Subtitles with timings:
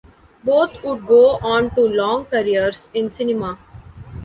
[0.43, 3.59] Both would go on to long careers in cinema.